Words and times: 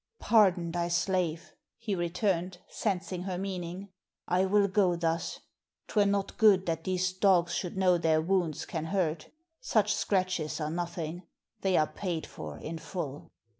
"Pardon 0.17 0.71
thy 0.71 0.87
slave," 0.87 1.53
he 1.77 1.93
returned, 1.93 2.57
sensing 2.67 3.21
her 3.21 3.37
meaning. 3.37 3.89
"I 4.27 4.45
will 4.45 4.67
go 4.67 4.95
thus. 4.95 5.41
'Twere 5.87 6.07
not 6.07 6.39
good 6.39 6.65
that 6.65 6.85
these 6.85 7.13
dogs 7.13 7.53
should 7.53 7.77
know 7.77 7.99
their 7.99 8.19
wounds 8.19 8.65
can 8.65 8.85
hurt. 8.85 9.29
Such 9.59 9.93
scratches 9.93 10.59
are 10.59 10.71
nothing. 10.71 11.21
They 11.59 11.77
are 11.77 11.85
paid 11.85 12.25
for 12.25 12.57
in 12.57 12.79
full." 12.79 13.29